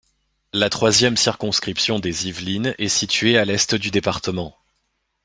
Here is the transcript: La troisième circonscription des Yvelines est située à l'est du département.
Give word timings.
La 0.51 0.71
troisième 0.71 1.15
circonscription 1.15 1.99
des 1.99 2.27
Yvelines 2.27 2.73
est 2.79 2.87
située 2.87 3.37
à 3.37 3.45
l'est 3.45 3.75
du 3.75 3.91
département. 3.91 4.57